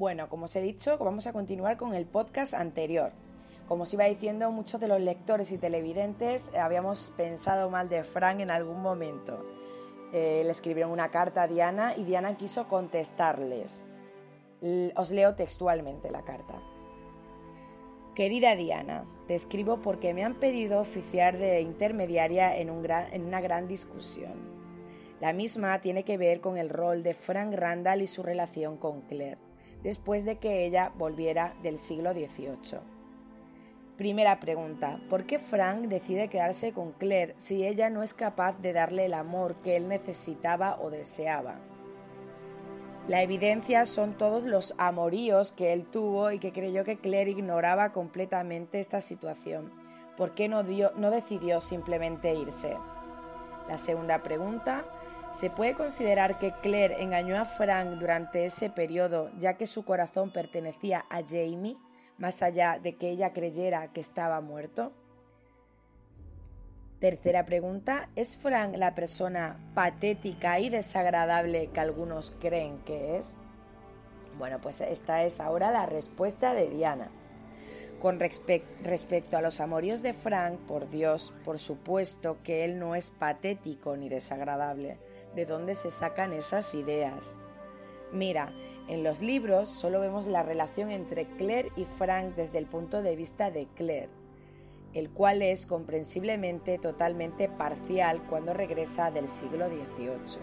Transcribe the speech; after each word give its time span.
Bueno, 0.00 0.30
como 0.30 0.46
os 0.46 0.56
he 0.56 0.62
dicho, 0.62 0.96
vamos 0.96 1.26
a 1.26 1.34
continuar 1.34 1.76
con 1.76 1.94
el 1.94 2.06
podcast 2.06 2.54
anterior. 2.54 3.12
Como 3.68 3.82
os 3.82 3.92
iba 3.92 4.06
diciendo, 4.06 4.50
muchos 4.50 4.80
de 4.80 4.88
los 4.88 4.98
lectores 4.98 5.52
y 5.52 5.58
televidentes 5.58 6.50
habíamos 6.54 7.12
pensado 7.18 7.68
mal 7.68 7.90
de 7.90 8.02
Frank 8.02 8.40
en 8.40 8.50
algún 8.50 8.80
momento. 8.80 9.44
Eh, 10.14 10.40
le 10.42 10.50
escribieron 10.50 10.90
una 10.90 11.10
carta 11.10 11.42
a 11.42 11.48
Diana 11.48 11.94
y 11.98 12.04
Diana 12.04 12.38
quiso 12.38 12.66
contestarles. 12.66 13.84
Os 14.96 15.10
leo 15.10 15.34
textualmente 15.34 16.10
la 16.10 16.22
carta. 16.22 16.62
Querida 18.14 18.56
Diana, 18.56 19.04
te 19.26 19.34
escribo 19.34 19.82
porque 19.82 20.14
me 20.14 20.24
han 20.24 20.40
pedido 20.40 20.80
oficiar 20.80 21.36
de 21.36 21.60
intermediaria 21.60 22.56
en 22.56 22.70
una 22.70 23.40
gran 23.42 23.68
discusión. 23.68 24.32
La 25.20 25.34
misma 25.34 25.78
tiene 25.82 26.04
que 26.04 26.16
ver 26.16 26.40
con 26.40 26.56
el 26.56 26.70
rol 26.70 27.02
de 27.02 27.12
Frank 27.12 27.52
Randall 27.52 28.00
y 28.00 28.06
su 28.06 28.22
relación 28.22 28.78
con 28.78 29.02
Claire, 29.02 29.49
después 29.82 30.24
de 30.24 30.38
que 30.38 30.64
ella 30.64 30.92
volviera 30.96 31.54
del 31.62 31.78
siglo 31.78 32.12
XVIII. 32.12 32.80
Primera 33.96 34.40
pregunta, 34.40 34.98
¿por 35.10 35.24
qué 35.24 35.38
Frank 35.38 35.82
decide 35.82 36.28
quedarse 36.28 36.72
con 36.72 36.92
Claire 36.92 37.34
si 37.36 37.66
ella 37.66 37.90
no 37.90 38.02
es 38.02 38.14
capaz 38.14 38.58
de 38.60 38.72
darle 38.72 39.04
el 39.04 39.14
amor 39.14 39.56
que 39.56 39.76
él 39.76 39.88
necesitaba 39.88 40.78
o 40.80 40.88
deseaba? 40.88 41.56
La 43.08 43.22
evidencia 43.22 43.86
son 43.86 44.16
todos 44.16 44.44
los 44.44 44.74
amoríos 44.78 45.52
que 45.52 45.72
él 45.72 45.84
tuvo 45.84 46.30
y 46.30 46.38
que 46.38 46.52
creyó 46.52 46.84
que 46.84 46.98
Claire 46.98 47.30
ignoraba 47.30 47.92
completamente 47.92 48.80
esta 48.80 49.00
situación. 49.00 49.72
¿Por 50.16 50.34
qué 50.34 50.48
no, 50.48 50.62
no 50.62 51.10
decidió 51.10 51.60
simplemente 51.60 52.34
irse? 52.34 52.76
La 53.68 53.78
segunda 53.78 54.22
pregunta, 54.22 54.84
¿se 55.32 55.50
puede 55.50 55.74
considerar 55.74 56.38
que 56.38 56.52
Claire 56.62 57.02
engañó 57.02 57.38
a 57.38 57.44
Frank 57.44 57.98
durante 57.98 58.44
ese 58.44 58.70
periodo 58.70 59.30
ya 59.38 59.54
que 59.54 59.66
su 59.66 59.84
corazón 59.84 60.30
pertenecía 60.30 61.04
a 61.10 61.22
Jamie? 61.22 61.76
más 62.20 62.42
allá 62.42 62.78
de 62.80 62.96
que 62.96 63.10
ella 63.10 63.32
creyera 63.32 63.88
que 63.88 64.00
estaba 64.00 64.40
muerto? 64.40 64.92
Tercera 67.00 67.46
pregunta, 67.46 68.10
¿es 68.14 68.36
Frank 68.36 68.76
la 68.76 68.94
persona 68.94 69.58
patética 69.74 70.60
y 70.60 70.68
desagradable 70.68 71.68
que 71.68 71.80
algunos 71.80 72.36
creen 72.38 72.78
que 72.84 73.16
es? 73.16 73.36
Bueno, 74.38 74.60
pues 74.60 74.82
esta 74.82 75.24
es 75.24 75.40
ahora 75.40 75.70
la 75.70 75.86
respuesta 75.86 76.52
de 76.52 76.68
Diana. 76.68 77.10
Con 78.00 78.20
respecto 78.20 79.36
a 79.36 79.42
los 79.42 79.60
amoríos 79.60 80.02
de 80.02 80.12
Frank, 80.12 80.58
por 80.60 80.90
Dios, 80.90 81.34
por 81.44 81.58
supuesto 81.58 82.38
que 82.44 82.66
él 82.66 82.78
no 82.78 82.94
es 82.94 83.10
patético 83.10 83.96
ni 83.96 84.10
desagradable. 84.10 84.98
¿De 85.34 85.46
dónde 85.46 85.76
se 85.76 85.92
sacan 85.92 86.32
esas 86.32 86.74
ideas? 86.74 87.36
Mira, 88.12 88.52
en 88.88 89.04
los 89.04 89.20
libros 89.20 89.68
solo 89.68 90.00
vemos 90.00 90.26
la 90.26 90.42
relación 90.42 90.90
entre 90.90 91.26
Claire 91.36 91.70
y 91.76 91.84
Frank 91.84 92.34
desde 92.34 92.58
el 92.58 92.66
punto 92.66 93.02
de 93.02 93.14
vista 93.14 93.52
de 93.52 93.68
Claire, 93.76 94.08
el 94.92 95.10
cual 95.10 95.42
es 95.42 95.66
comprensiblemente 95.66 96.78
totalmente 96.78 97.48
parcial 97.48 98.20
cuando 98.28 98.52
regresa 98.54 99.12
del 99.12 99.28
siglo 99.28 99.68
XVIII. 99.68 100.42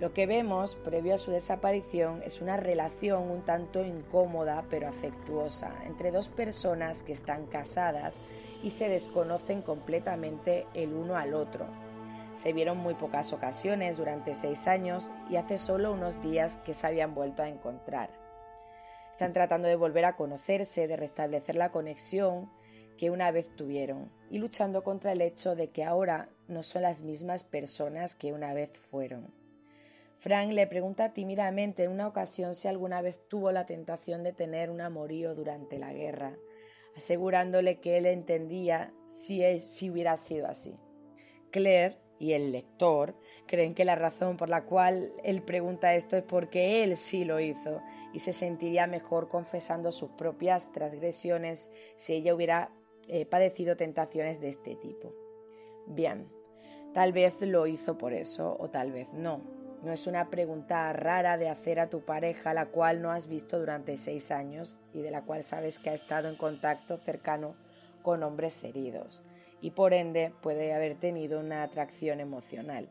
Lo 0.00 0.12
que 0.12 0.26
vemos 0.26 0.74
previo 0.74 1.14
a 1.14 1.18
su 1.18 1.30
desaparición 1.30 2.20
es 2.24 2.40
una 2.40 2.56
relación 2.56 3.30
un 3.30 3.42
tanto 3.42 3.84
incómoda 3.84 4.64
pero 4.68 4.88
afectuosa 4.88 5.72
entre 5.86 6.10
dos 6.10 6.26
personas 6.26 7.04
que 7.04 7.12
están 7.12 7.46
casadas 7.46 8.20
y 8.64 8.72
se 8.72 8.88
desconocen 8.88 9.62
completamente 9.62 10.66
el 10.74 10.92
uno 10.94 11.14
al 11.14 11.34
otro 11.34 11.83
se 12.34 12.52
vieron 12.52 12.78
muy 12.78 12.94
pocas 12.94 13.32
ocasiones 13.32 13.96
durante 13.96 14.34
seis 14.34 14.66
años 14.66 15.12
y 15.30 15.36
hace 15.36 15.58
solo 15.58 15.92
unos 15.92 16.20
días 16.22 16.56
que 16.58 16.74
se 16.74 16.86
habían 16.86 17.14
vuelto 17.14 17.42
a 17.42 17.48
encontrar. 17.48 18.10
Están 19.12 19.32
tratando 19.32 19.68
de 19.68 19.76
volver 19.76 20.04
a 20.04 20.16
conocerse, 20.16 20.88
de 20.88 20.96
restablecer 20.96 21.54
la 21.54 21.70
conexión 21.70 22.50
que 22.98 23.10
una 23.10 23.30
vez 23.30 23.54
tuvieron 23.54 24.10
y 24.30 24.38
luchando 24.38 24.82
contra 24.82 25.12
el 25.12 25.20
hecho 25.20 25.54
de 25.54 25.70
que 25.70 25.84
ahora 25.84 26.28
no 26.48 26.62
son 26.62 26.82
las 26.82 27.02
mismas 27.02 27.44
personas 27.44 28.14
que 28.14 28.32
una 28.32 28.54
vez 28.54 28.70
fueron. 28.90 29.32
Frank 30.18 30.52
le 30.52 30.66
pregunta 30.66 31.12
tímidamente 31.12 31.84
en 31.84 31.90
una 31.90 32.08
ocasión 32.08 32.54
si 32.54 32.66
alguna 32.66 33.02
vez 33.02 33.20
tuvo 33.28 33.52
la 33.52 33.66
tentación 33.66 34.22
de 34.22 34.32
tener 34.32 34.70
un 34.70 34.80
amorío 34.80 35.34
durante 35.34 35.78
la 35.78 35.92
guerra, 35.92 36.36
asegurándole 36.96 37.78
que 37.80 37.98
él 37.98 38.06
entendía 38.06 38.92
si, 39.08 39.60
si 39.60 39.90
hubiera 39.90 40.16
sido 40.16 40.46
así. 40.46 40.76
Claire 41.50 41.98
y 42.24 42.32
el 42.32 42.52
lector 42.52 43.14
creen 43.46 43.74
que 43.74 43.84
la 43.84 43.96
razón 43.96 44.38
por 44.38 44.48
la 44.48 44.64
cual 44.64 45.12
él 45.24 45.42
pregunta 45.42 45.94
esto 45.94 46.16
es 46.16 46.22
porque 46.22 46.82
él 46.82 46.96
sí 46.96 47.26
lo 47.26 47.38
hizo 47.38 47.82
y 48.14 48.20
se 48.20 48.32
sentiría 48.32 48.86
mejor 48.86 49.28
confesando 49.28 49.92
sus 49.92 50.08
propias 50.12 50.72
transgresiones 50.72 51.70
si 51.98 52.14
ella 52.14 52.34
hubiera 52.34 52.70
eh, 53.08 53.26
padecido 53.26 53.76
tentaciones 53.76 54.40
de 54.40 54.48
este 54.48 54.74
tipo. 54.74 55.12
Bien, 55.86 56.26
tal 56.94 57.12
vez 57.12 57.38
lo 57.42 57.66
hizo 57.66 57.98
por 57.98 58.14
eso 58.14 58.56
o 58.58 58.70
tal 58.70 58.90
vez 58.90 59.12
no. 59.12 59.42
No 59.82 59.92
es 59.92 60.06
una 60.06 60.30
pregunta 60.30 60.90
rara 60.94 61.36
de 61.36 61.50
hacer 61.50 61.78
a 61.78 61.90
tu 61.90 62.06
pareja 62.06 62.54
la 62.54 62.66
cual 62.70 63.02
no 63.02 63.10
has 63.10 63.26
visto 63.26 63.58
durante 63.58 63.98
seis 63.98 64.30
años 64.30 64.80
y 64.94 65.02
de 65.02 65.10
la 65.10 65.26
cual 65.26 65.44
sabes 65.44 65.78
que 65.78 65.90
ha 65.90 65.94
estado 65.94 66.30
en 66.30 66.36
contacto 66.36 66.96
cercano 66.96 67.54
con 68.02 68.22
hombres 68.22 68.64
heridos 68.64 69.24
y 69.64 69.70
por 69.70 69.94
ende 69.94 70.30
puede 70.42 70.74
haber 70.74 70.94
tenido 71.00 71.40
una 71.40 71.62
atracción 71.62 72.20
emocional, 72.20 72.90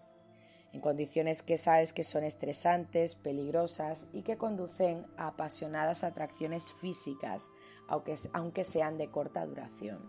en 0.71 0.81
condiciones 0.81 1.43
que 1.43 1.59
sabes 1.59 1.93
que 1.93 2.01
son 2.03 2.23
estresantes, 2.23 3.13
peligrosas 3.13 4.07
y 4.11 4.23
que 4.23 4.37
conducen 4.37 5.05
a 5.15 5.27
apasionadas 5.27 6.03
atracciones 6.03 6.73
físicas, 6.73 7.51
aunque, 7.87 8.15
aunque 8.33 8.63
sean 8.63 8.97
de 8.97 9.11
corta 9.11 9.45
duración. 9.45 9.99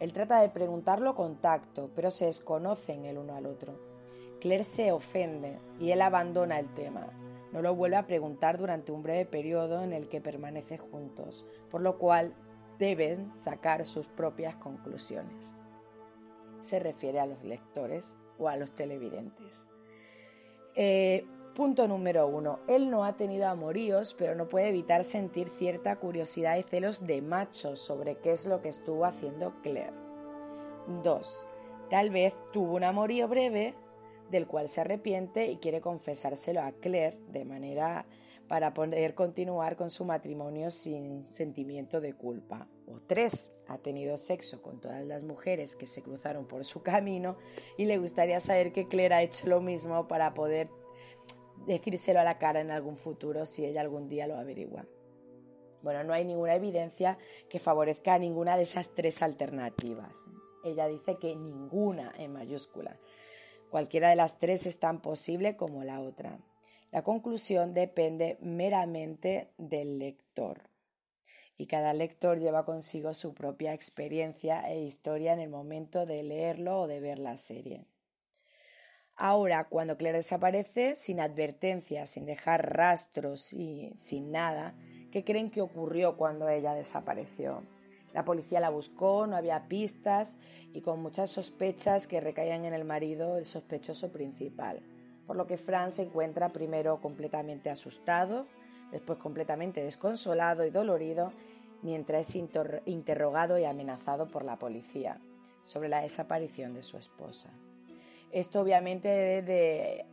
Él 0.00 0.12
trata 0.12 0.40
de 0.40 0.48
preguntarlo 0.48 1.14
con 1.14 1.36
tacto, 1.36 1.88
pero 1.94 2.10
se 2.10 2.26
desconocen 2.26 3.04
el 3.04 3.16
uno 3.16 3.36
al 3.36 3.46
otro. 3.46 3.78
Claire 4.40 4.64
se 4.64 4.90
ofende 4.90 5.60
y 5.78 5.92
él 5.92 6.02
abandona 6.02 6.58
el 6.58 6.74
tema. 6.74 7.06
No 7.52 7.62
lo 7.62 7.76
vuelve 7.76 7.96
a 7.96 8.08
preguntar 8.08 8.58
durante 8.58 8.90
un 8.90 9.04
breve 9.04 9.24
periodo 9.24 9.84
en 9.84 9.92
el 9.92 10.08
que 10.08 10.20
permanece 10.20 10.78
juntos, 10.78 11.46
por 11.70 11.80
lo 11.80 11.96
cual 11.96 12.34
deben 12.80 13.32
sacar 13.36 13.86
sus 13.86 14.08
propias 14.08 14.56
conclusiones 14.56 15.54
se 16.60 16.78
refiere 16.78 17.20
a 17.20 17.26
los 17.26 17.42
lectores 17.44 18.16
o 18.38 18.48
a 18.48 18.56
los 18.56 18.72
televidentes. 18.72 19.66
Eh, 20.74 21.24
punto 21.54 21.86
número 21.88 22.26
uno. 22.26 22.60
Él 22.68 22.90
no 22.90 23.04
ha 23.04 23.16
tenido 23.16 23.48
amoríos, 23.48 24.14
pero 24.18 24.34
no 24.34 24.48
puede 24.48 24.68
evitar 24.68 25.04
sentir 25.04 25.50
cierta 25.50 25.96
curiosidad 25.96 26.56
y 26.56 26.62
celos 26.62 27.06
de 27.06 27.22
macho 27.22 27.76
sobre 27.76 28.16
qué 28.16 28.32
es 28.32 28.46
lo 28.46 28.62
que 28.62 28.68
estuvo 28.68 29.04
haciendo 29.04 29.54
Claire. 29.62 29.92
2. 31.02 31.48
Tal 31.90 32.10
vez 32.10 32.36
tuvo 32.52 32.76
un 32.76 32.84
amorío 32.84 33.28
breve 33.28 33.74
del 34.30 34.46
cual 34.46 34.68
se 34.68 34.80
arrepiente 34.80 35.50
y 35.50 35.56
quiere 35.56 35.80
confesárselo 35.80 36.60
a 36.60 36.72
Claire 36.72 37.18
de 37.28 37.44
manera 37.44 38.06
para 38.48 38.74
poder 38.74 39.14
continuar 39.14 39.76
con 39.76 39.90
su 39.90 40.04
matrimonio 40.04 40.70
sin 40.70 41.22
sentimiento 41.22 42.00
de 42.00 42.14
culpa. 42.14 42.66
O 42.92 43.00
tres, 43.06 43.52
ha 43.68 43.78
tenido 43.78 44.18
sexo 44.18 44.62
con 44.62 44.80
todas 44.80 45.04
las 45.04 45.22
mujeres 45.22 45.76
que 45.76 45.86
se 45.86 46.02
cruzaron 46.02 46.46
por 46.46 46.64
su 46.64 46.82
camino 46.82 47.36
y 47.76 47.84
le 47.84 47.98
gustaría 47.98 48.40
saber 48.40 48.72
que 48.72 48.88
Claire 48.88 49.14
ha 49.14 49.22
hecho 49.22 49.46
lo 49.46 49.60
mismo 49.60 50.08
para 50.08 50.34
poder 50.34 50.68
decírselo 51.66 52.20
a 52.20 52.24
la 52.24 52.38
cara 52.38 52.60
en 52.60 52.70
algún 52.70 52.96
futuro 52.96 53.46
si 53.46 53.64
ella 53.64 53.80
algún 53.80 54.08
día 54.08 54.26
lo 54.26 54.36
averigua. 54.36 54.86
Bueno, 55.82 56.04
no 56.04 56.12
hay 56.12 56.24
ninguna 56.24 56.56
evidencia 56.56 57.16
que 57.48 57.60
favorezca 57.60 58.14
a 58.14 58.18
ninguna 58.18 58.56
de 58.56 58.64
esas 58.64 58.90
tres 58.94 59.22
alternativas. 59.22 60.24
Ella 60.64 60.88
dice 60.88 61.16
que 61.16 61.34
ninguna 61.34 62.12
en 62.18 62.32
mayúscula. 62.32 62.98
Cualquiera 63.70 64.10
de 64.10 64.16
las 64.16 64.38
tres 64.38 64.66
es 64.66 64.78
tan 64.78 65.00
posible 65.00 65.56
como 65.56 65.84
la 65.84 66.00
otra. 66.00 66.38
La 66.90 67.02
conclusión 67.02 67.72
depende 67.72 68.36
meramente 68.40 69.52
del 69.58 69.98
lector. 69.98 70.69
Y 71.60 71.66
cada 71.66 71.92
lector 71.92 72.38
lleva 72.38 72.64
consigo 72.64 73.12
su 73.12 73.34
propia 73.34 73.74
experiencia 73.74 74.62
e 74.70 74.80
historia 74.80 75.34
en 75.34 75.40
el 75.40 75.50
momento 75.50 76.06
de 76.06 76.22
leerlo 76.22 76.80
o 76.80 76.86
de 76.86 77.00
ver 77.00 77.18
la 77.18 77.36
serie. 77.36 77.84
Ahora, 79.14 79.68
cuando 79.68 79.98
Claire 79.98 80.16
desaparece, 80.16 80.96
sin 80.96 81.20
advertencia, 81.20 82.06
sin 82.06 82.24
dejar 82.24 82.74
rastros 82.74 83.52
y 83.52 83.92
sin 83.96 84.32
nada, 84.32 84.72
¿qué 85.12 85.22
creen 85.22 85.50
que 85.50 85.60
ocurrió 85.60 86.16
cuando 86.16 86.48
ella 86.48 86.72
desapareció? 86.72 87.62
La 88.14 88.24
policía 88.24 88.60
la 88.60 88.70
buscó, 88.70 89.26
no 89.26 89.36
había 89.36 89.68
pistas 89.68 90.38
y 90.72 90.80
con 90.80 91.02
muchas 91.02 91.28
sospechas 91.28 92.06
que 92.06 92.22
recaían 92.22 92.64
en 92.64 92.72
el 92.72 92.86
marido, 92.86 93.36
el 93.36 93.44
sospechoso 93.44 94.10
principal 94.10 94.82
por 95.30 95.36
lo 95.36 95.46
que 95.46 95.58
Fran 95.58 95.92
se 95.92 96.02
encuentra 96.02 96.48
primero 96.48 97.00
completamente 97.00 97.70
asustado, 97.70 98.46
después 98.90 99.16
completamente 99.20 99.80
desconsolado 99.80 100.66
y 100.66 100.70
dolorido, 100.70 101.32
mientras 101.82 102.28
es 102.28 102.44
interrogado 102.86 103.58
y 103.58 103.64
amenazado 103.64 104.28
por 104.28 104.44
la 104.44 104.56
policía 104.56 105.20
sobre 105.62 105.88
la 105.88 106.02
desaparición 106.02 106.74
de 106.74 106.82
su 106.82 106.96
esposa. 106.96 107.50
Esto 108.32 108.60
obviamente 108.60 109.08
debe 109.08 109.42
de 109.42 110.06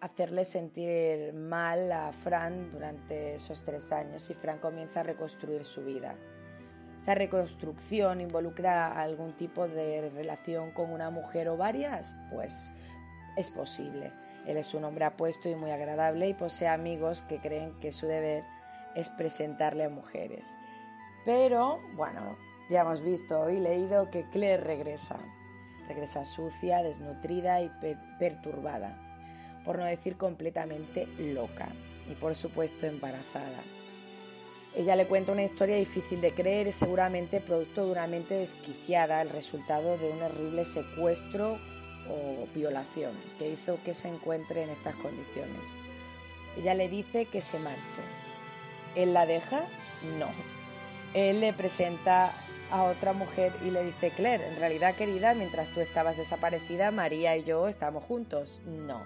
hacerle 0.00 0.44
sentir 0.44 1.32
mal 1.32 1.90
a 1.92 2.12
Fran 2.12 2.70
durante 2.70 3.34
esos 3.34 3.62
tres 3.64 3.92
años 3.92 4.28
y 4.30 4.34
Fran 4.34 4.58
comienza 4.58 5.00
a 5.00 5.04
reconstruir 5.04 5.64
su 5.64 5.84
vida. 5.84 6.16
Esta 6.96 7.14
reconstrucción 7.14 8.20
involucra 8.20 9.00
algún 9.00 9.34
tipo 9.34 9.68
de 9.68 10.10
relación 10.10 10.70
con 10.72 10.90
una 10.90 11.10
mujer 11.10 11.48
o 11.48 11.56
varias, 11.56 12.14
pues 12.30 12.72
es 13.36 13.50
posible. 13.50 14.12
Él 14.46 14.56
es 14.56 14.74
un 14.74 14.84
hombre 14.84 15.04
apuesto 15.06 15.48
y 15.48 15.54
muy 15.54 15.70
agradable 15.70 16.28
y 16.28 16.34
posee 16.34 16.68
amigos 16.68 17.22
que 17.22 17.40
creen 17.40 17.78
que 17.80 17.92
su 17.92 18.06
deber 18.06 18.44
es 18.94 19.08
presentarle 19.08 19.84
a 19.84 19.88
mujeres. 19.88 20.56
Pero, 21.24 21.80
bueno, 21.94 22.36
ya 22.68 22.82
hemos 22.82 23.02
visto 23.02 23.50
y 23.50 23.60
leído 23.60 24.10
que 24.10 24.24
Claire 24.30 24.62
regresa. 24.62 25.18
Regresa 25.88 26.24
sucia, 26.24 26.82
desnutrida 26.82 27.60
y 27.60 27.70
perturbada, 28.18 28.96
por 29.64 29.78
no 29.78 29.84
decir 29.84 30.16
completamente 30.16 31.06
loca 31.18 31.68
y 32.08 32.14
por 32.14 32.34
supuesto 32.36 32.86
embarazada. 32.86 33.60
Ella 34.76 34.94
le 34.94 35.08
cuenta 35.08 35.32
una 35.32 35.42
historia 35.42 35.74
difícil 35.74 36.20
de 36.20 36.32
creer 36.32 36.68
y 36.68 36.72
seguramente 36.72 37.40
producto 37.40 37.86
de 37.86 37.92
una 37.92 38.06
mente 38.06 38.34
desquiciada, 38.34 39.20
el 39.20 39.30
resultado 39.30 39.98
de 39.98 40.10
un 40.12 40.22
horrible 40.22 40.64
secuestro 40.64 41.58
o 42.08 42.46
violación 42.54 43.12
que 43.38 43.50
hizo 43.50 43.78
que 43.84 43.94
se 43.94 44.08
encuentre 44.08 44.62
en 44.62 44.70
estas 44.70 44.94
condiciones. 44.96 45.70
Ella 46.56 46.74
le 46.74 46.88
dice 46.88 47.26
que 47.26 47.40
se 47.40 47.58
marche. 47.58 48.02
¿Él 48.94 49.12
la 49.12 49.26
deja? 49.26 49.62
No. 50.18 50.59
Él 51.14 51.40
le 51.40 51.52
presenta 51.52 52.32
a 52.70 52.84
otra 52.84 53.12
mujer 53.12 53.52
y 53.64 53.70
le 53.70 53.82
dice, 53.82 54.10
Claire, 54.10 54.46
en 54.48 54.56
realidad 54.56 54.94
querida, 54.94 55.34
mientras 55.34 55.68
tú 55.70 55.80
estabas 55.80 56.16
desaparecida, 56.16 56.90
María 56.90 57.36
y 57.36 57.44
yo 57.44 57.68
estamos 57.68 58.04
juntos. 58.04 58.60
No. 58.64 59.04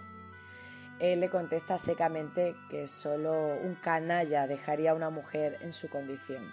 Él 1.00 1.20
le 1.20 1.28
contesta 1.28 1.78
secamente 1.78 2.54
que 2.70 2.86
solo 2.86 3.32
un 3.62 3.74
canalla 3.74 4.46
dejaría 4.46 4.92
a 4.92 4.94
una 4.94 5.10
mujer 5.10 5.58
en 5.62 5.72
su 5.72 5.88
condición. 5.88 6.52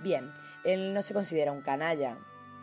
Bien, 0.00 0.32
él 0.64 0.94
no 0.94 1.02
se 1.02 1.14
considera 1.14 1.52
un 1.52 1.62
canalla. 1.62 2.16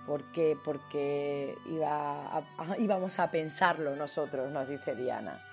¿Por 0.06 0.32
qué? 0.32 0.58
Porque 0.64 1.56
iba 1.66 2.44
íbamos 2.78 3.20
a 3.20 3.30
pensarlo 3.30 3.96
nosotros, 3.96 4.50
nos 4.52 4.70
dice 4.70 4.96
Diana. 4.96 5.44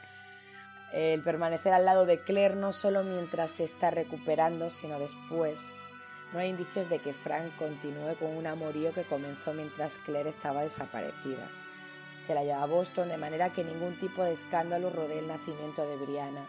El 0.92 1.24
permanecer 1.24 1.72
al 1.72 1.84
lado 1.84 2.06
de 2.06 2.20
Claire 2.20 2.54
no 2.54 2.72
solo 2.72 3.02
mientras 3.02 3.50
se 3.50 3.64
está 3.64 3.90
recuperando, 3.90 4.70
sino 4.70 5.00
después. 5.00 5.74
No 6.34 6.40
hay 6.40 6.50
indicios 6.50 6.90
de 6.90 6.98
que 6.98 7.14
Frank 7.14 7.56
continúe 7.56 8.16
con 8.18 8.36
un 8.36 8.46
amorío 8.46 8.92
que 8.92 9.04
comenzó 9.04 9.54
mientras 9.54 9.96
Claire 9.96 10.28
estaba 10.28 10.62
desaparecida 10.62 11.48
se 12.16 12.34
la 12.34 12.44
lleva 12.44 12.62
a 12.62 12.66
Boston 12.66 13.08
de 13.08 13.16
manera 13.16 13.50
que 13.50 13.64
ningún 13.64 13.98
tipo 13.98 14.22
de 14.22 14.32
escándalo 14.32 14.90
rodee 14.90 15.18
el 15.18 15.28
nacimiento 15.28 15.86
de 15.86 15.96
Brianna. 15.96 16.46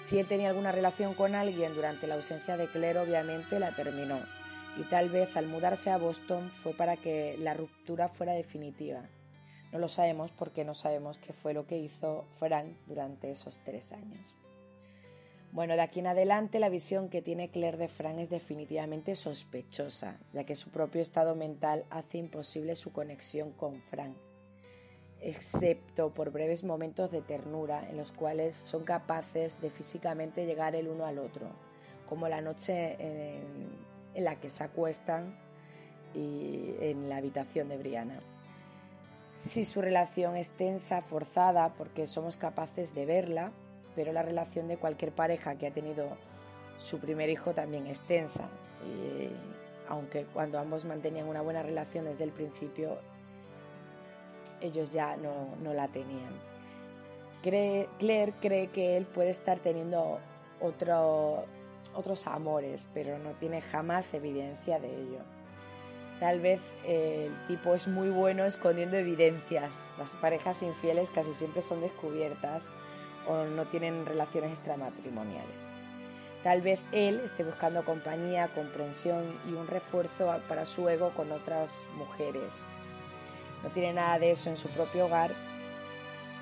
Si 0.00 0.18
él 0.18 0.26
tenía 0.26 0.50
alguna 0.50 0.72
relación 0.72 1.14
con 1.14 1.34
alguien 1.34 1.74
durante 1.74 2.06
la 2.06 2.16
ausencia 2.16 2.56
de 2.56 2.68
Claire, 2.68 3.00
obviamente 3.00 3.58
la 3.58 3.74
terminó, 3.74 4.20
y 4.76 4.82
tal 4.82 5.08
vez 5.08 5.36
al 5.36 5.46
mudarse 5.46 5.90
a 5.90 5.96
Boston 5.96 6.50
fue 6.62 6.74
para 6.74 6.96
que 6.96 7.36
la 7.38 7.54
ruptura 7.54 8.08
fuera 8.08 8.32
definitiva. 8.32 9.00
No 9.72 9.78
lo 9.78 9.88
sabemos 9.88 10.30
porque 10.30 10.64
no 10.64 10.74
sabemos 10.74 11.18
qué 11.18 11.32
fue 11.32 11.54
lo 11.54 11.66
que 11.66 11.78
hizo 11.78 12.24
Frank 12.38 12.68
durante 12.86 13.30
esos 13.30 13.58
tres 13.64 13.92
años. 13.92 14.34
Bueno, 15.52 15.74
de 15.74 15.80
aquí 15.80 16.00
en 16.00 16.08
adelante 16.08 16.58
la 16.58 16.68
visión 16.68 17.08
que 17.08 17.22
tiene 17.22 17.48
Claire 17.48 17.78
de 17.78 17.88
Frank 17.88 18.18
es 18.18 18.30
definitivamente 18.30 19.14
sospechosa, 19.14 20.18
ya 20.32 20.44
que 20.44 20.54
su 20.54 20.70
propio 20.70 21.00
estado 21.00 21.34
mental 21.34 21.84
hace 21.88 22.18
imposible 22.18 22.76
su 22.76 22.92
conexión 22.92 23.52
con 23.52 23.80
Frank 23.90 24.16
excepto 25.20 26.10
por 26.10 26.30
breves 26.30 26.64
momentos 26.64 27.10
de 27.10 27.22
ternura 27.22 27.88
en 27.88 27.96
los 27.96 28.12
cuales 28.12 28.54
son 28.54 28.84
capaces 28.84 29.60
de 29.60 29.70
físicamente 29.70 30.46
llegar 30.46 30.74
el 30.74 30.88
uno 30.88 31.04
al 31.04 31.18
otro, 31.18 31.48
como 32.08 32.28
la 32.28 32.40
noche 32.40 32.96
en, 32.98 34.24
la 34.24 34.36
que 34.36 34.50
se 34.50 34.64
acuestan 34.64 35.36
y 36.14 36.74
en 36.80 37.08
la 37.08 37.16
habitación 37.16 37.68
de 37.68 37.76
Brianna. 37.76 38.20
Si 39.34 39.64
su 39.64 39.82
relación 39.82 40.36
es 40.36 40.50
tensa, 40.50 41.02
forzada, 41.02 41.74
porque 41.76 42.06
somos 42.06 42.36
capaces 42.38 42.94
de 42.94 43.04
verla, 43.04 43.52
pero 43.96 44.12
la 44.12 44.22
relación 44.22 44.68
de 44.68 44.76
cualquier 44.76 45.10
pareja 45.10 45.56
que 45.56 45.66
ha 45.66 45.70
tenido 45.72 46.06
su 46.78 47.00
primer 47.00 47.30
hijo 47.30 47.54
también 47.54 47.86
es 47.86 48.00
tensa. 48.02 48.44
Y 48.84 49.30
aunque 49.88 50.26
cuando 50.26 50.58
ambos 50.58 50.84
mantenían 50.84 51.26
una 51.26 51.40
buena 51.40 51.62
relación 51.62 52.04
desde 52.04 52.24
el 52.24 52.30
principio, 52.30 52.98
ellos 54.60 54.92
ya 54.92 55.16
no, 55.16 55.72
la 55.72 55.88
tenían. 55.88 56.30
Claire 57.42 58.34
cree 58.40 58.68
que 58.68 58.96
él 58.96 59.06
puede 59.06 59.30
estar 59.30 59.58
teniendo 59.60 60.18
otros 60.60 62.26
amores, 62.26 62.88
pero 62.92 63.18
no 63.18 63.30
tiene 63.32 63.62
jamás 63.62 64.12
evidencia 64.14 64.78
de 64.78 64.88
ello. 64.88 65.18
Tal 66.20 66.40
vez 66.40 66.60
el 66.86 67.32
tipo 67.46 67.74
es 67.74 67.88
muy 67.88 68.08
bueno 68.08 68.44
escondiendo 68.44 68.96
evidencias. 68.96 69.72
Las 69.98 70.10
parejas 70.20 70.62
infieles 70.62 71.10
casi 71.10 71.32
siempre 71.34 71.62
son 71.62 71.80
descubiertas 71.82 72.70
o 73.28 73.44
no 73.44 73.64
tienen 73.66 74.06
relaciones 74.06 74.52
extramatrimoniales. 74.52 75.68
Tal 76.42 76.62
vez 76.62 76.80
él 76.92 77.20
esté 77.24 77.42
buscando 77.42 77.84
compañía, 77.84 78.48
comprensión 78.48 79.24
y 79.48 79.52
un 79.52 79.66
refuerzo 79.66 80.32
para 80.48 80.64
su 80.64 80.88
ego 80.88 81.10
con 81.10 81.32
otras 81.32 81.74
mujeres 81.96 82.66
no 83.62 83.70
tiene 83.70 83.94
nada 83.94 84.18
de 84.18 84.30
eso 84.30 84.50
en 84.50 84.56
su 84.56 84.68
propio 84.68 85.06
hogar 85.06 85.30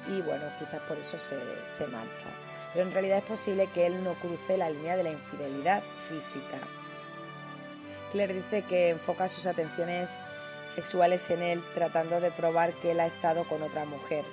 y 0.08 0.20
bueno, 0.20 0.44
quizás 0.58 0.80
por 0.82 0.98
eso 0.98 1.18
se, 1.18 1.38
se 1.66 1.86
marcha. 1.86 2.26
Pero 2.72 2.86
en 2.86 2.92
realidad 2.92 3.18
es 3.18 3.24
posible 3.24 3.68
que 3.72 3.86
él 3.86 4.04
no 4.04 4.14
cruce 4.14 4.58
la 4.58 4.68
línea 4.68 4.96
de 4.96 5.04
la 5.04 5.12
infidelidad 5.12 5.82
física. 6.08 6.58
Claire 8.12 8.34
dice 8.34 8.62
que 8.62 8.90
enfoca 8.90 9.28
sus 9.28 9.46
atenciones 9.46 10.20
sexuales 10.66 11.30
en 11.30 11.42
él 11.42 11.62
tratando 11.74 12.20
de 12.20 12.30
probar 12.30 12.74
que 12.74 12.90
él 12.90 13.00
ha 13.00 13.06
estado 13.06 13.44
con 13.44 13.62
otra 13.62 13.86
mujer, 13.86 14.24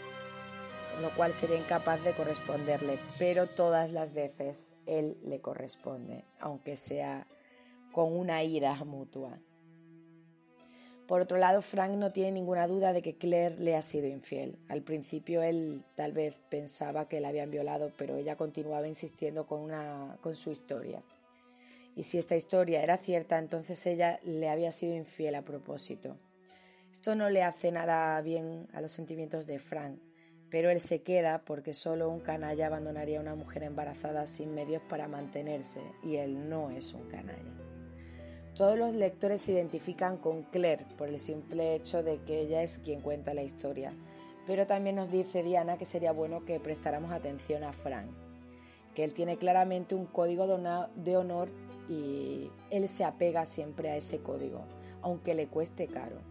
lo 0.99 1.09
cual 1.15 1.33
sería 1.33 1.57
incapaz 1.57 2.03
de 2.03 2.13
corresponderle, 2.13 2.99
pero 3.17 3.47
todas 3.47 3.91
las 3.91 4.13
veces 4.13 4.73
él 4.85 5.17
le 5.23 5.39
corresponde, 5.39 6.25
aunque 6.39 6.77
sea 6.77 7.27
con 7.91 8.15
una 8.15 8.43
ira 8.43 8.75
mutua. 8.83 9.39
Por 11.07 11.21
otro 11.21 11.37
lado, 11.37 11.61
Frank 11.61 11.91
no 11.91 12.13
tiene 12.13 12.31
ninguna 12.31 12.67
duda 12.67 12.93
de 12.93 13.01
que 13.01 13.17
Claire 13.17 13.57
le 13.59 13.75
ha 13.75 13.81
sido 13.81 14.07
infiel. 14.07 14.57
Al 14.69 14.81
principio 14.81 15.41
él 15.41 15.83
tal 15.95 16.13
vez 16.13 16.37
pensaba 16.49 17.09
que 17.09 17.19
la 17.19 17.29
habían 17.29 17.51
violado, 17.51 17.91
pero 17.97 18.15
ella 18.15 18.37
continuaba 18.37 18.87
insistiendo 18.87 19.45
con 19.45 20.35
su 20.35 20.51
historia. 20.51 21.03
Y 21.97 22.03
si 22.03 22.17
esta 22.17 22.37
historia 22.37 22.81
era 22.81 22.97
cierta, 22.97 23.37
entonces 23.39 23.85
ella 23.85 24.21
le 24.23 24.47
había 24.47 24.71
sido 24.71 24.95
infiel 24.95 25.35
a 25.35 25.41
propósito. 25.41 26.15
Esto 26.93 27.15
no 27.15 27.29
le 27.29 27.43
hace 27.43 27.73
nada 27.73 28.21
bien 28.21 28.69
a 28.71 28.79
los 28.79 28.93
sentimientos 28.93 29.45
de 29.47 29.59
Frank, 29.59 29.99
pero 30.51 30.69
él 30.69 30.81
se 30.81 31.01
queda 31.01 31.41
porque 31.45 31.73
solo 31.73 32.09
un 32.09 32.19
canalla 32.19 32.67
abandonaría 32.67 33.17
a 33.17 33.21
una 33.21 33.35
mujer 33.35 33.63
embarazada 33.63 34.27
sin 34.27 34.53
medios 34.53 34.81
para 34.89 35.07
mantenerse, 35.07 35.81
y 36.03 36.17
él 36.17 36.49
no 36.49 36.69
es 36.69 36.93
un 36.93 37.07
canalla. 37.07 37.39
Todos 38.55 38.77
los 38.77 38.93
lectores 38.93 39.41
se 39.41 39.53
identifican 39.53 40.17
con 40.17 40.43
Claire 40.43 40.85
por 40.97 41.07
el 41.07 41.21
simple 41.21 41.73
hecho 41.73 42.03
de 42.03 42.17
que 42.19 42.41
ella 42.41 42.61
es 42.61 42.79
quien 42.79 42.99
cuenta 42.99 43.33
la 43.33 43.43
historia, 43.43 43.93
pero 44.45 44.67
también 44.67 44.97
nos 44.97 45.09
dice 45.09 45.41
Diana 45.41 45.77
que 45.77 45.85
sería 45.85 46.11
bueno 46.11 46.43
que 46.43 46.59
prestáramos 46.59 47.13
atención 47.13 47.63
a 47.63 47.71
Frank, 47.71 48.11
que 48.93 49.05
él 49.05 49.13
tiene 49.13 49.37
claramente 49.37 49.95
un 49.95 50.05
código 50.05 50.47
de 50.47 51.17
honor 51.17 51.49
y 51.87 52.51
él 52.69 52.89
se 52.89 53.05
apega 53.05 53.45
siempre 53.45 53.89
a 53.89 53.95
ese 53.95 54.19
código, 54.19 54.65
aunque 55.01 55.33
le 55.33 55.47
cueste 55.47 55.87
caro. 55.87 56.30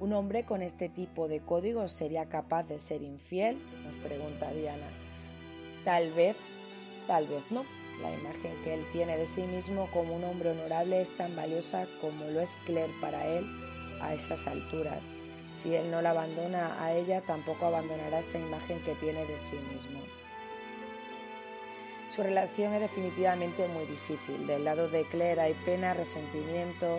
¿Un 0.00 0.12
hombre 0.12 0.44
con 0.44 0.60
este 0.60 0.88
tipo 0.88 1.28
de 1.28 1.40
código 1.40 1.88
sería 1.88 2.26
capaz 2.26 2.64
de 2.64 2.80
ser 2.80 3.02
infiel? 3.02 3.56
Nos 3.84 3.94
pregunta 4.02 4.50
Diana. 4.52 4.88
Tal 5.84 6.12
vez, 6.12 6.36
tal 7.06 7.26
vez 7.28 7.42
no. 7.50 7.64
La 8.02 8.12
imagen 8.12 8.52
que 8.64 8.74
él 8.74 8.84
tiene 8.92 9.16
de 9.16 9.26
sí 9.26 9.42
mismo 9.42 9.88
como 9.92 10.16
un 10.16 10.24
hombre 10.24 10.50
honorable 10.50 11.00
es 11.00 11.16
tan 11.16 11.36
valiosa 11.36 11.86
como 12.00 12.24
lo 12.24 12.40
es 12.40 12.56
Claire 12.66 12.92
para 13.00 13.24
él 13.28 13.46
a 14.00 14.12
esas 14.14 14.48
alturas. 14.48 15.12
Si 15.48 15.74
él 15.74 15.90
no 15.92 16.02
la 16.02 16.10
abandona 16.10 16.82
a 16.82 16.92
ella, 16.92 17.20
tampoco 17.20 17.66
abandonará 17.66 18.18
esa 18.18 18.38
imagen 18.38 18.80
que 18.80 18.96
tiene 18.96 19.24
de 19.26 19.38
sí 19.38 19.56
mismo. 19.72 20.00
Su 22.08 22.24
relación 22.24 22.72
es 22.74 22.80
definitivamente 22.80 23.68
muy 23.68 23.86
difícil. 23.86 24.46
Del 24.48 24.64
lado 24.64 24.88
de 24.88 25.04
Claire 25.04 25.40
hay 25.40 25.54
pena, 25.64 25.94
resentimiento 25.94 26.98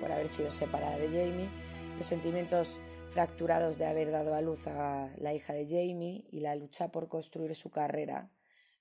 por 0.00 0.12
haber 0.12 0.28
sido 0.28 0.52
separada 0.52 0.96
de 0.98 1.08
Jamie, 1.08 1.48
los 1.96 2.06
sentimientos 2.06 2.80
fracturados 3.10 3.78
de 3.78 3.86
haber 3.86 4.10
dado 4.10 4.34
a 4.34 4.40
luz 4.40 4.66
a 4.66 5.10
la 5.18 5.34
hija 5.34 5.52
de 5.52 5.66
Jamie 5.66 6.24
y 6.30 6.40
la 6.40 6.54
lucha 6.54 6.88
por 6.88 7.08
construir 7.08 7.54
su 7.54 7.70
carrera 7.70 8.30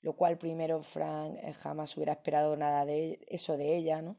lo 0.05 0.13
cual 0.13 0.37
primero 0.37 0.83
Frank 0.83 1.35
eh, 1.41 1.51
jamás 1.53 1.97
hubiera 1.97 2.13
esperado 2.13 2.55
nada 2.55 2.85
de 2.85 3.25
eso 3.27 3.57
de 3.57 3.75
ella, 3.75 4.03
¿no? 4.03 4.17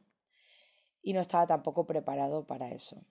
Y 1.00 1.12
no 1.12 1.20
estaba 1.20 1.46
tampoco 1.46 1.86
preparado 1.86 2.44
para 2.44 2.72
eso. 2.72 3.04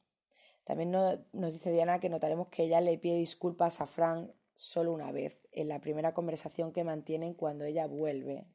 También 0.65 0.91
nos 0.91 1.53
dice 1.53 1.71
Diana 1.71 2.01
que 2.01 2.09
notaremos 2.09 2.49
que 2.49 2.63
ella 2.63 2.81
le 2.81 2.97
pide 2.97 3.15
disculpas 3.15 3.79
a 3.79 3.87
Frank 3.87 4.29
solo 4.55 4.91
una 4.91 5.13
vez, 5.13 5.39
en 5.53 5.69
la 5.69 5.79
primera 5.79 6.13
conversación 6.13 6.73
que 6.73 6.83
mantienen 6.83 7.33
cuando 7.33 7.63
ella 7.63 7.87
vuelve. 7.87 8.45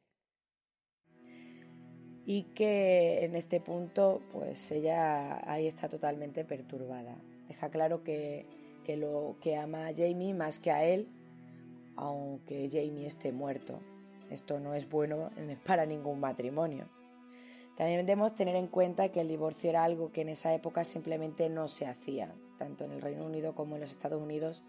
Y 2.25 2.43
que 2.53 3.25
en 3.25 3.35
este 3.35 3.59
punto, 3.59 4.21
pues 4.31 4.71
ella 4.71 5.41
ahí 5.51 5.67
está 5.67 5.89
totalmente 5.89 6.45
perturbada. 6.45 7.15
Deja 7.47 7.69
claro 7.69 8.03
que, 8.03 8.45
que 8.83 8.95
lo 8.95 9.35
que 9.41 9.57
ama 9.57 9.87
a 9.87 9.93
Jamie 9.93 10.33
más 10.33 10.59
que 10.59 10.71
a 10.71 10.85
él, 10.85 11.07
aunque 11.95 12.69
Jamie 12.71 13.07
esté 13.07 13.31
muerto. 13.31 13.79
Esto 14.29 14.59
no 14.59 14.75
es 14.75 14.89
bueno 14.89 15.29
para 15.65 15.85
ningún 15.85 16.19
matrimonio. 16.19 16.87
También 17.75 18.05
debemos 18.05 18.35
tener 18.35 18.55
en 18.55 18.67
cuenta 18.67 19.09
que 19.09 19.21
el 19.21 19.27
divorcio 19.27 19.69
era 19.69 19.83
algo 19.83 20.11
que 20.11 20.21
en 20.21 20.29
esa 20.29 20.53
época 20.53 20.83
simplemente 20.83 21.49
no 21.49 21.67
se 21.67 21.87
hacía. 21.87 22.33
Tanto 22.57 22.85
en 22.85 22.91
el 22.91 23.01
Reino 23.01 23.25
Unido 23.25 23.55
como 23.55 23.75
en 23.75 23.81
los 23.81 23.91
Estados 23.91 24.21
Unidos, 24.21 24.63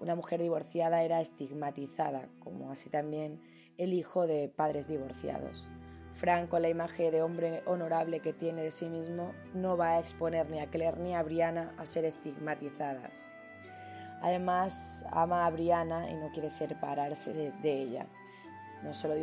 una 0.00 0.14
mujer 0.14 0.40
divorciada 0.40 1.02
era 1.02 1.20
estigmatizada, 1.20 2.28
como 2.40 2.70
así 2.70 2.90
también 2.90 3.40
el 3.76 3.92
hijo 3.92 4.26
de 4.26 4.48
padres 4.48 4.88
divorciados. 4.88 5.66
Frank, 6.14 6.48
con 6.48 6.62
la 6.62 6.68
imagen 6.68 7.10
de 7.10 7.22
hombre 7.22 7.62
honorable 7.66 8.20
que 8.20 8.32
tiene 8.32 8.62
de 8.62 8.70
sí 8.70 8.86
mismo, 8.86 9.34
no 9.52 9.76
va 9.76 9.90
a 9.90 9.98
exponer 9.98 10.48
ni 10.48 10.60
a 10.60 10.66
Claire 10.66 10.98
ni 10.98 11.14
a 11.14 11.22
Brianna 11.22 11.74
a 11.76 11.86
ser 11.86 12.04
estigmatizadas. 12.04 13.30
Además, 14.22 15.04
ama 15.10 15.44
a 15.44 15.50
Brianna 15.50 16.10
y 16.10 16.14
no 16.14 16.30
quiere 16.32 16.50
separarse 16.50 17.32
de 17.32 17.82
ella 17.82 18.06
no 18.84 18.92
solo 18.92 19.14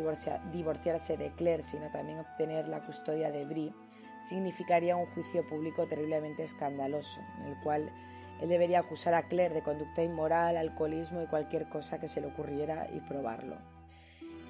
divorciarse 0.52 1.16
de 1.16 1.30
Claire, 1.30 1.62
sino 1.62 1.88
también 1.90 2.18
obtener 2.18 2.68
la 2.68 2.84
custodia 2.84 3.30
de 3.30 3.44
Brie, 3.44 3.72
significaría 4.20 4.96
un 4.96 5.06
juicio 5.06 5.46
público 5.46 5.86
terriblemente 5.86 6.42
escandaloso, 6.42 7.20
en 7.40 7.46
el 7.46 7.60
cual 7.62 7.90
él 8.40 8.48
debería 8.48 8.80
acusar 8.80 9.14
a 9.14 9.22
Claire 9.22 9.54
de 9.54 9.62
conducta 9.62 10.02
inmoral, 10.02 10.56
alcoholismo 10.56 11.22
y 11.22 11.26
cualquier 11.26 11.68
cosa 11.68 12.00
que 12.00 12.08
se 12.08 12.20
le 12.20 12.26
ocurriera 12.26 12.88
y 12.92 13.00
probarlo. 13.00 13.56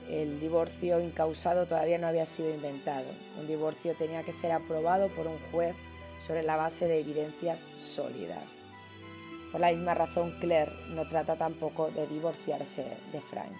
El 0.08 0.40
divorcio 0.40 1.00
incausado 1.00 1.66
todavía 1.66 1.98
no 1.98 2.06
había 2.06 2.26
sido 2.26 2.50
inventado. 2.50 3.06
Un 3.38 3.46
divorcio 3.46 3.94
tenía 3.94 4.24
que 4.24 4.32
ser 4.32 4.52
aprobado 4.52 5.08
por 5.08 5.26
un 5.26 5.38
juez 5.50 5.74
sobre 6.18 6.42
la 6.42 6.56
base 6.56 6.86
de 6.86 7.00
evidencias 7.00 7.68
sólidas. 7.76 8.60
Por 9.50 9.60
la 9.60 9.70
misma 9.70 9.94
razón, 9.94 10.34
Claire 10.40 10.72
no 10.88 11.06
trata 11.08 11.36
tampoco 11.36 11.90
de 11.90 12.06
divorciarse 12.06 12.84
de 13.12 13.20
Frank. 13.20 13.52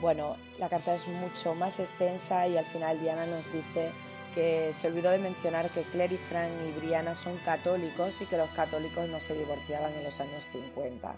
Bueno, 0.00 0.36
la 0.58 0.68
carta 0.68 0.94
es 0.94 1.06
mucho 1.08 1.54
más 1.54 1.80
extensa 1.80 2.46
y 2.46 2.56
al 2.56 2.66
final 2.66 3.00
Diana 3.00 3.26
nos 3.26 3.50
dice 3.52 3.92
que 4.34 4.72
se 4.74 4.88
olvidó 4.88 5.10
de 5.10 5.18
mencionar 5.18 5.70
que 5.70 5.82
Claire 5.82 6.14
y 6.14 6.18
Frank 6.18 6.52
y 6.68 6.78
Brianna 6.78 7.14
son 7.14 7.38
católicos 7.38 8.20
y 8.20 8.26
que 8.26 8.36
los 8.36 8.50
católicos 8.50 9.08
no 9.08 9.20
se 9.20 9.34
divorciaban 9.34 9.94
en 9.94 10.04
los 10.04 10.20
años 10.20 10.44
50 10.52 11.14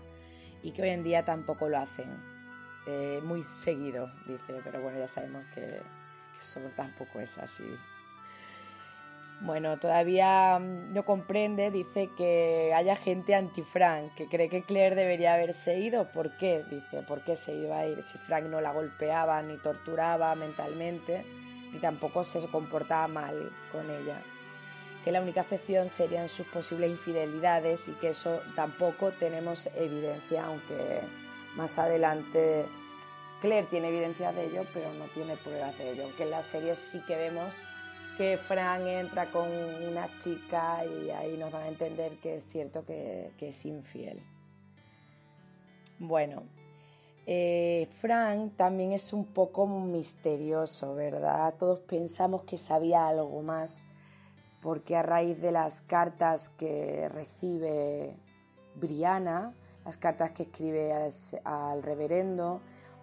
y 0.62 0.70
que 0.72 0.82
hoy 0.82 0.90
en 0.90 1.02
día 1.02 1.24
tampoco 1.24 1.68
lo 1.68 1.78
hacen. 1.78 2.37
Eh, 2.90 3.20
muy 3.22 3.42
seguido, 3.42 4.10
dice, 4.24 4.62
pero 4.64 4.80
bueno, 4.80 4.98
ya 4.98 5.08
sabemos 5.08 5.44
que, 5.54 5.60
que 5.60 6.38
eso 6.40 6.58
tampoco 6.74 7.20
es 7.20 7.36
así. 7.36 7.64
Bueno, 9.42 9.78
todavía 9.78 10.58
mm, 10.58 10.94
no 10.94 11.04
comprende, 11.04 11.70
dice 11.70 12.08
que 12.16 12.72
haya 12.74 12.96
gente 12.96 13.34
anti-Frank, 13.34 14.14
que 14.14 14.26
cree 14.26 14.48
que 14.48 14.62
Claire 14.62 14.96
debería 14.96 15.34
haberse 15.34 15.78
ido. 15.78 16.10
¿Por 16.12 16.38
qué? 16.38 16.64
Dice, 16.70 17.02
¿por 17.02 17.22
qué 17.24 17.36
se 17.36 17.52
iba 17.54 17.78
a 17.80 17.86
ir 17.86 18.02
si 18.02 18.16
Frank 18.16 18.44
no 18.44 18.62
la 18.62 18.72
golpeaba 18.72 19.42
ni 19.42 19.58
torturaba 19.58 20.34
mentalmente, 20.34 21.26
ni 21.70 21.80
tampoco 21.80 22.24
se 22.24 22.48
comportaba 22.48 23.06
mal 23.06 23.52
con 23.70 23.90
ella? 23.90 24.22
Que 25.04 25.12
la 25.12 25.20
única 25.20 25.42
excepción 25.42 25.90
serían 25.90 26.30
sus 26.30 26.46
posibles 26.46 26.90
infidelidades 26.90 27.86
y 27.88 27.92
que 27.92 28.08
eso 28.08 28.40
tampoco 28.56 29.12
tenemos 29.12 29.68
evidencia, 29.76 30.46
aunque 30.46 31.02
más 31.56 31.78
adelante 31.78 32.66
Claire 33.40 33.68
tiene 33.68 33.88
evidencia 33.88 34.32
de 34.32 34.46
ello, 34.46 34.64
pero 34.74 34.92
no 34.94 35.04
tiene 35.06 35.36
pruebas 35.36 35.76
de 35.78 35.92
ello. 35.92 36.04
Aunque 36.04 36.24
en 36.24 36.30
la 36.30 36.42
serie 36.42 36.74
sí 36.74 37.00
que 37.06 37.16
vemos 37.16 37.60
que 38.16 38.36
Fran 38.36 38.86
entra 38.88 39.30
con 39.30 39.48
una 39.48 40.08
chica 40.16 40.84
y 40.84 41.10
ahí 41.10 41.36
nos 41.36 41.52
dan 41.52 41.62
a 41.62 41.68
entender 41.68 42.18
que 42.18 42.38
es 42.38 42.44
cierto 42.50 42.84
que, 42.84 43.30
es 43.38 43.64
infiel. 43.64 44.20
Bueno, 46.00 46.42
eh, 47.26 47.88
Frank 48.00 48.56
también 48.56 48.90
es 48.90 49.12
un 49.12 49.24
poco 49.24 49.68
misterioso, 49.68 50.96
¿verdad? 50.96 51.54
Todos 51.60 51.78
pensamos 51.80 52.42
que 52.42 52.58
sabía 52.58 53.06
algo 53.06 53.40
más, 53.40 53.84
porque 54.62 54.96
a 54.96 55.02
raíz 55.02 55.40
de 55.40 55.52
las 55.52 55.80
cartas 55.82 56.48
que 56.48 57.08
recibe 57.08 58.16
Brianna, 58.74 59.54
las 59.88 59.96
cartas 59.96 60.32
que 60.32 60.42
escribe 60.42 60.92
al 61.44 61.82
reverendo 61.82 62.60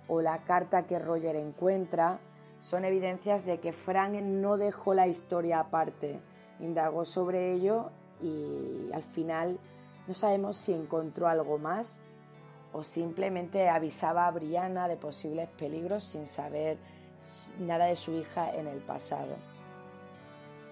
o 0.08 0.22
la 0.22 0.44
carta 0.44 0.86
que 0.86 1.00
Roger 1.00 1.36
encuentra, 1.36 2.20
son 2.60 2.86
evidencias 2.86 3.44
de 3.44 3.60
que 3.60 3.74
Frank 3.74 4.14
no 4.22 4.58
dejó 4.58 4.94
la 4.94 5.08
historia 5.08 5.62
aparte, 5.62 6.20
indagó 6.60 7.04
sobre 7.04 7.54
ello 7.54 7.90
y 8.22 8.92
al 8.94 9.02
final 9.02 9.58
no 10.06 10.14
sabemos 10.14 10.58
si 10.58 10.74
encontró 10.74 11.28
algo 11.28 11.58
más 11.58 12.02
o 12.72 12.84
simplemente 12.84 13.68
avisaba 13.68 14.28
a 14.28 14.32
Brianna 14.32 14.88
de 14.88 14.98
posibles 14.98 15.50
peligros 15.58 16.04
sin 16.04 16.28
saber 16.28 16.78
nada 17.58 17.86
de 17.86 17.96
su 17.96 18.12
hija 18.12 18.54
en 18.54 18.68
el 18.68 18.78
pasado. 18.78 19.38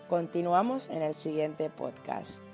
Continuamos 0.08 0.92
en 0.92 1.02
el 1.02 1.16
siguiente 1.16 1.72
podcast. 1.72 2.53